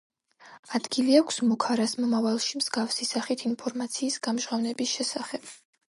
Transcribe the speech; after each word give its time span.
ადგილი 0.79 1.17
აქვს 1.19 1.37
მუქარას 1.51 1.93
მომავალში 2.01 2.63
მსგავსი 2.63 3.09
სახით 3.13 3.47
ინფორმაციის 3.53 4.21
გამჟღავნების 4.31 4.99
შესახებ. 5.01 5.59